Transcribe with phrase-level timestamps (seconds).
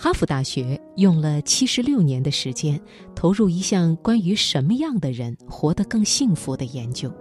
[0.00, 2.80] 哈佛大学用了七十六年的时间，
[3.16, 7.12] 投入一项关于什么样的人活得更幸福的研究。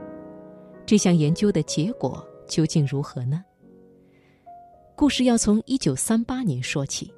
[0.85, 3.43] 这项研究的结果究竟如何呢？
[4.95, 7.11] 故事要从一九三八年说起。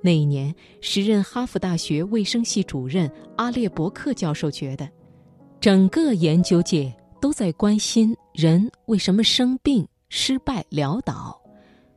[0.00, 4.88] 那一年，时任哈佛大学卫生系主任阿列伯克教授觉得，
[5.58, 11.36] 整个研究界都在关心人为什么生病、失败、潦倒，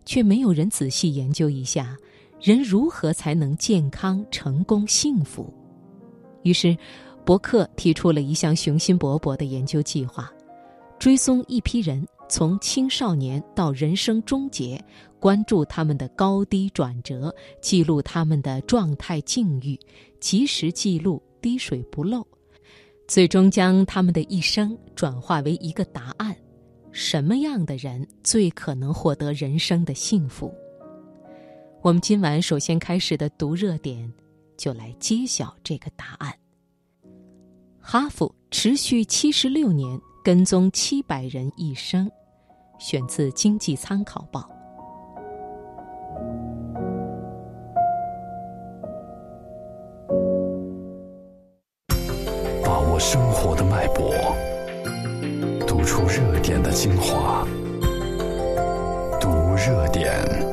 [0.04, 1.96] 却没有人仔细研究一下
[2.42, 5.52] 人如何才能健康、成功、幸福。
[6.44, 6.78] 于是，
[7.26, 10.32] 伯克提出了一项雄心勃勃的研究计划，
[11.00, 12.06] 追踪一批人。
[12.30, 14.78] 从青少年到人生终结，
[15.18, 19.80] 关注他们的高低转折，记录他们的状态境遇，
[20.20, 22.28] 及时记录，滴水不漏，
[23.08, 26.36] 最终将他们的一生转化为一个答案：
[26.92, 30.54] 什么样的人最可能获得人生的幸福？
[31.88, 34.12] 我们今晚首先开始的读热点，
[34.58, 36.34] 就来揭晓这个答案。
[37.80, 39.98] 哈佛持续七十六年。
[40.22, 42.12] 跟踪七百人一生，
[42.78, 44.50] 选自《经济参考报》。
[52.66, 54.14] 把握生活的脉搏，
[55.66, 57.48] 读出热点的精华，
[59.22, 60.47] 读热点。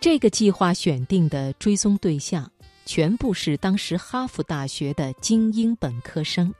[0.00, 2.50] 这个计划选定的追踪对象，
[2.86, 6.52] 全部是当时哈佛大学的精英本科生。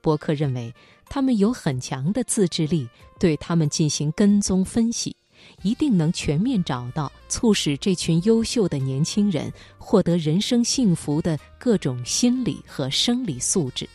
[0.00, 0.74] 伯克认为，
[1.08, 2.88] 他们有很强的自制力，
[3.20, 5.14] 对他们进行跟踪分析，
[5.62, 13.88] 一定能全面找到促使这群优秀的年轻人获得人生幸福的各种心理和生理素质。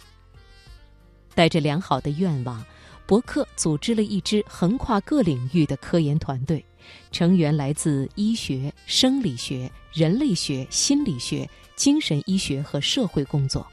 [1.36, 2.64] 带着良好的愿望，
[3.12, 6.64] 伯克组织了一支横跨各领域的科研团队。
[7.12, 11.46] 成员来自医学、生理学、人类学、心理学、
[11.76, 13.68] 精神医学和社会工作。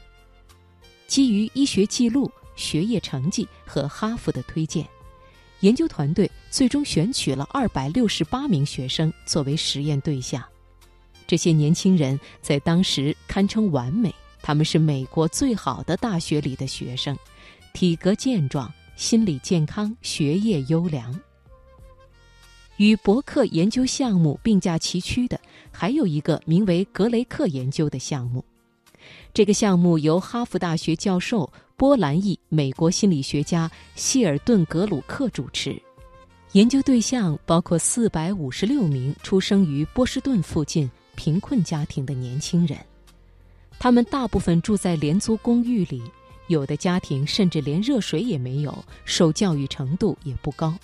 [1.07, 4.85] 基于医学记录、学业成绩和哈佛的推荐，
[5.61, 10.43] 研究团队最终选取了二百六十八名学生作为实验对象。
[11.25, 17.17] 这些年轻人在当时堪称完美，他们是美国最好的大学里的学生，
[17.73, 21.17] 体格健壮，心理健康，学业优良。
[22.75, 25.39] 与伯克研究项目并驾齐驱的，
[25.71, 28.43] 还有一个名为格雷克研究的项目。
[29.33, 35.81] 这个项目由哈佛大学教授、波兰裔美国心理学家希尔顿·格鲁克主持。
[36.51, 42.77] 研究对象包括四百五十六名出生于波士顿附近贫困家庭的年轻人，
[43.79, 46.03] 他们大部分住在廉租公寓里，
[46.49, 50.77] 有的家庭甚至连热水也没有，受教育程度也不高。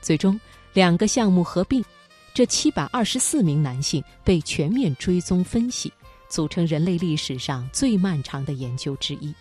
[0.00, 0.40] 最终。
[0.74, 1.84] 两个项目合并，
[2.32, 5.92] 这七百二十四名男性被全面追踪分析，
[6.30, 9.34] 组成人类历史上最漫长的研究之一。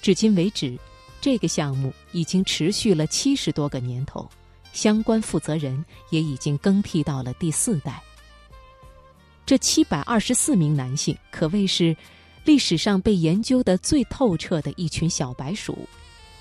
[0.00, 0.78] 至今为止，
[1.20, 4.30] 这个项目已经持续了七十多个年头，
[4.72, 8.00] 相关负责人也已经更替到了第四代。
[9.44, 11.96] 这七百二十四名男性可谓是
[12.50, 15.88] 历史上被研究的最透彻的一群小白鼠，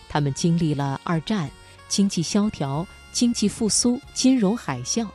[0.08, 1.48] 他们经历了二战、
[1.88, 2.84] 经济萧条。
[3.12, 5.08] 经济复苏、金融海啸，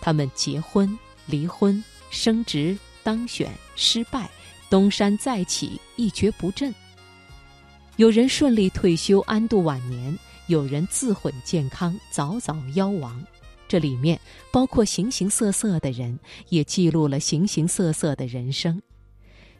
[0.00, 4.30] 他们结婚、离婚、升职、当选、失败、
[4.70, 6.74] 东山再起、一蹶不振。
[7.96, 13.22] 有人顺利退休安度晚年，有人自毁健康早早夭亡。
[13.68, 14.18] 这里面
[14.50, 18.80] 包括形形色色的人，也记录了形形色色的人生。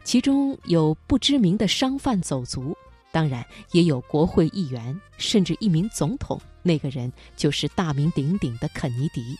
[0.03, 2.75] 其中有不知名的商贩走卒。
[3.11, 6.41] 当然，也有国会议员，甚至一名总统。
[6.63, 9.37] 那个人就是大名鼎鼎的肯尼迪。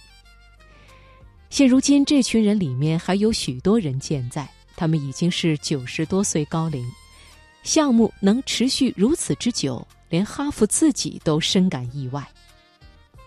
[1.49, 6.85] 现如今，这群人里面还有许多人健在，他们已经是九十多岁高龄。
[7.63, 12.27] 项目能持续如此之久，连哈佛自己都深感意外。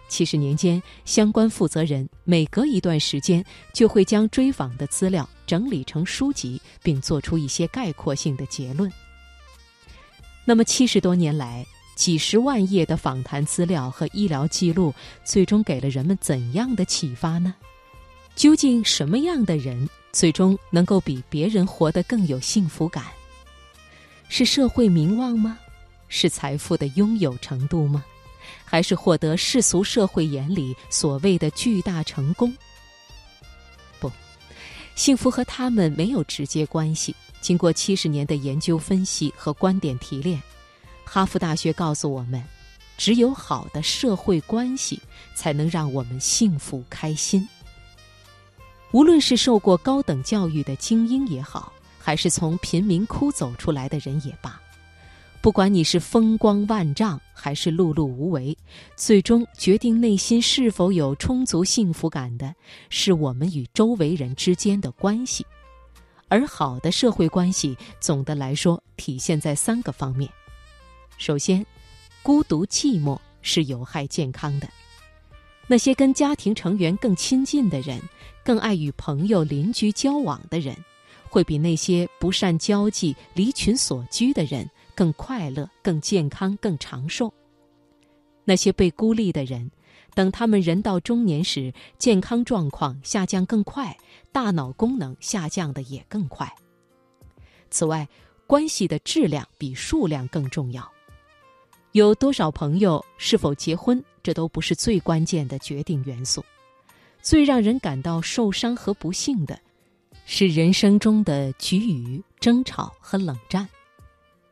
[0.09, 8.91] 七十年间，相关负责人每隔一段时间就会将追访的资料整理成书籍，并做出一些概括性的结论。
[10.45, 11.67] 那么七十多年来，
[11.97, 14.95] 几十万页的访谈资料和医疗记录，
[15.25, 17.55] 最终给了人们怎样的启发呢？
[18.37, 23.05] 究竟什么样的人最终能够比别人活得更有幸福感？
[24.29, 25.59] 是社会名望吗？
[26.09, 28.05] 是财富的拥有程度吗？
[28.65, 32.53] 还是获得世俗社会眼里所谓的巨大成功？
[34.01, 34.11] 不，
[34.95, 37.15] 幸福和他们没有直接关系。
[37.41, 40.43] 经过七十年的研究分析和观点提炼，
[41.05, 42.43] 哈佛大学告诉我们，
[42.97, 45.01] 只有好的社会关系
[45.35, 47.47] 才能让我们幸福开心。
[48.91, 54.61] 无论是受过高等教育的精英也好，还是从贫民窟走出来的人也罢。
[55.47, 58.59] 不管你是风光万丈还是碌碌无为，
[58.97, 62.53] 最终决定内心是否有充足幸福感的，
[62.91, 65.47] 是我们与周围人之间的关系。
[66.27, 70.29] 而好的社会关系，总的来说体现在三个方面：
[71.17, 71.65] 首先，
[72.25, 74.69] 孤独寂寞是有害健康的。
[75.69, 78.03] 那些跟家庭成员更亲近的人，
[78.43, 80.77] 更爱与朋友、邻居交往的人，
[81.29, 84.69] 会比那些不善交际、离群所居的人。
[84.97, 87.33] 更快乐、更健康、更长寿。
[88.45, 89.71] 那些被孤立的人，
[90.15, 93.97] 等他们人到中年时，健康状况下降更快，
[94.33, 96.53] 大脑功能下降的也更快。
[97.71, 98.09] 此外，
[98.47, 100.89] 关系的质量比数量更重要。
[101.93, 106.45] 有多少朋友、是否结婚，这都不是最关键的决定元素。
[107.21, 109.59] 最让人感到受伤和不幸的，
[110.27, 113.69] 是人生中的局龉、争吵和冷战。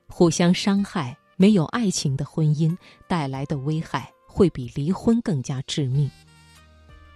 [0.08, 2.76] 互相伤害，没有爱情的婚姻
[3.08, 6.10] 带来的危害会比离婚更加致命。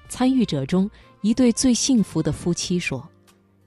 [0.08, 0.90] 参与者中
[1.20, 3.06] 一对最幸福的夫妻说，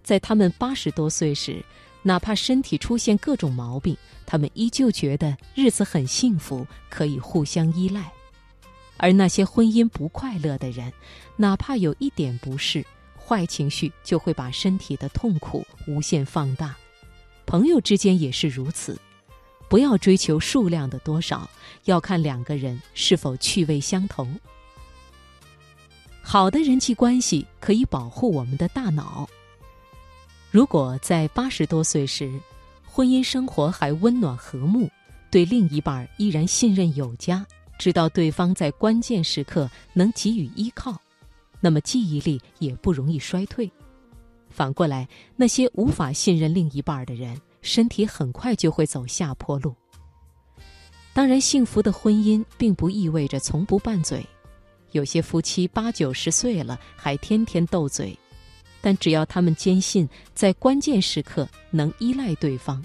[0.04, 1.64] 在他们八十多岁时，
[2.02, 3.96] 哪怕身体出现各种毛病，
[4.26, 8.12] 他们依旧觉得日子很幸福，可以互相依赖。
[8.98, 10.92] 而那些婚姻不快乐的人，
[11.38, 12.86] 哪怕有一点不适，
[13.18, 16.76] 坏情绪就会把身体的痛苦无限放大。
[17.46, 19.00] 朋友之间也是如此。
[19.72, 21.50] 不要追求数量的多少，
[21.86, 24.28] 要看两个人是否趣味相投。
[26.22, 29.26] 好的人际关系可以保护我们的大脑。
[30.52, 32.38] 如果在八十多岁时，
[32.86, 34.90] 婚姻生活还温暖和睦，
[35.30, 37.46] 对另一半依然信任有加，
[37.80, 41.00] 知道对方在关键时刻能给予依靠，
[41.62, 43.72] 那么记忆力也不容易衰退。
[44.50, 45.08] 反过来，
[45.38, 47.40] 那些无法信任另一半的人。
[47.62, 49.76] 身体很快就会走下坡路。
[51.14, 54.26] 当然，幸福的婚姻并不意味着从不拌嘴，
[54.92, 58.18] 有些夫妻八九十岁了还天天斗嘴，
[58.80, 62.82] 但只要他们坚信在关键时刻能依赖对方，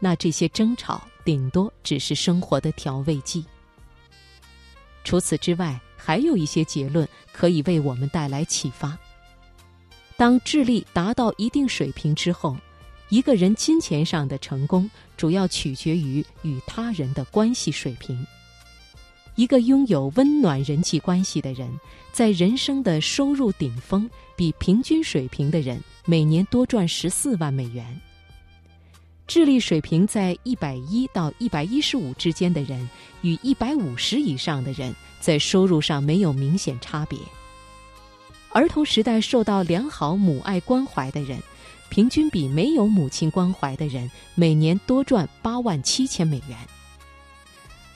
[0.00, 3.44] 那这些争吵顶多只是生活的调味剂。
[5.04, 8.98] 除此之外，还有一些结论可以为我们带来启发：
[10.16, 12.56] 当智力达到一定水平之后。
[13.14, 18.26] 一个人金钱上的成功，主要取决于与他人的关系水平。
[19.36, 21.70] 一个拥有温暖人际关系的人，
[22.10, 28.00] 在人生的收入顶峰，比平均水平的人每年多赚十四万美元。
[29.28, 32.90] 智力水平在一百一到一百一十五之间的人，
[33.22, 37.16] 与一百五十以上的人，在收入上没有明显差别。
[38.50, 41.38] 儿童时代受到良好母爱关怀的人。
[41.94, 46.58] 平均比没有母亲关怀的人每年多赚八万七千美元。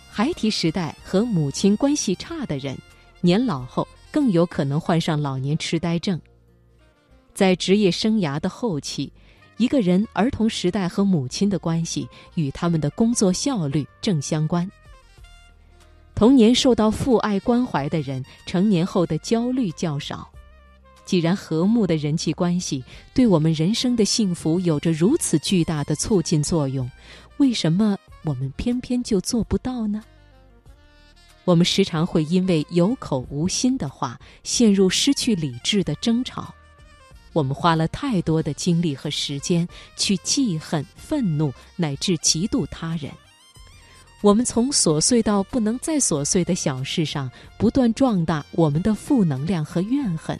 [0.08, 2.78] 孩提时代和母亲关系差的人，
[3.20, 6.20] 年老后更有可能患上老年痴呆症。
[7.34, 9.12] 在职业生涯的后期，
[9.56, 14.70] 一个人儿童时代和母亲的关系与他们的工作效率正相关。
[16.14, 20.30] 童年受到父爱关怀的人，成年后的焦虑较少。
[21.08, 22.84] 既然和睦的人际关系
[23.14, 26.86] 对我们人生的幸福有着如此巨大的促进作用，
[27.38, 30.04] 为什么我们偏偏就做不到呢？
[31.46, 36.54] 我们时常会因为有口无心的话，陷入失去理智的争吵。
[37.32, 43.10] 我们花了太多的精力和时间去记恨、愤怒乃至嫉妒他人。
[44.20, 50.38] 我们从琐碎到不能再琐碎的小事上，不断壮大我们的负能量和怨恨。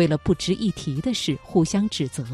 [0.00, 2.24] 为了不值一提的事互相指责，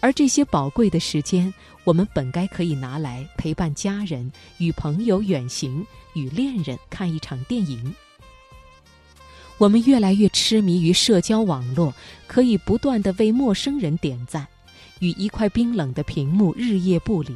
[0.00, 7.94] 而这些宝贵的时间，我们本该可以拿来陪伴家人、与朋友远行、与恋人看一场电影。
[9.56, 11.94] 我们越来越痴迷于社交网络，
[12.26, 14.44] 可以不断的为陌生人点赞，
[14.98, 17.32] 与一块冰冷的屏幕日夜不离。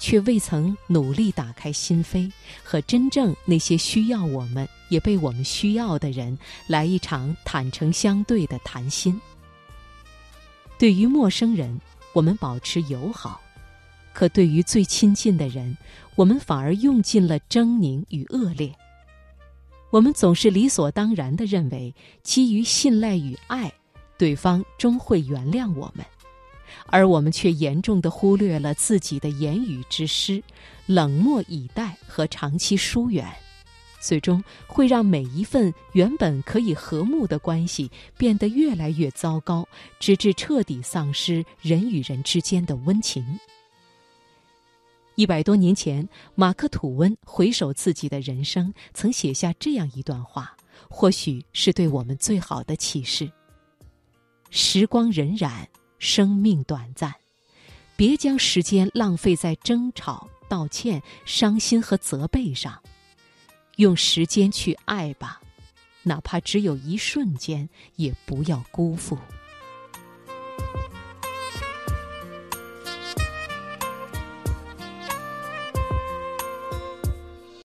[0.00, 2.32] 却未曾努力打开心扉，
[2.64, 9.20] 和真正那些需要我们也被我们需要的人来一场坦诚相对的谈心。
[10.78, 11.78] 对于陌生人，
[12.14, 13.38] 我们保持友好；
[14.14, 15.76] 可对于最亲近的人，
[16.14, 18.74] 我们反而用尽了狰狞与恶劣。
[19.90, 23.70] 我们总是理所当然的认为，基于信赖与爱，
[24.16, 26.06] 对方终会原谅我们，
[26.90, 30.42] 而我们却严重的忽略了自己的言语之失、
[30.86, 33.26] 冷漠以待和长期疏远，
[34.00, 39.66] 最终会让每一份原本可以和睦的关系变得越来越糟糕，
[39.98, 43.24] 直至彻底丧失人与人之间的温情。
[45.16, 50.56] 一百多年前，马克·吐温回首自己的人生，曾写下这样一段话，
[50.88, 53.30] 或许是对我们最好的启示：
[54.48, 55.66] 时光荏苒，
[56.00, 57.14] 生命短暂，
[57.94, 62.82] 别将时间浪费在争吵、道歉、伤心和责备上，
[63.76, 65.40] 用时间去爱吧，
[66.02, 69.16] 哪怕只有一瞬间，也不要辜负。